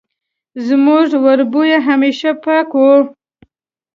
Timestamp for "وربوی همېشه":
1.25-2.29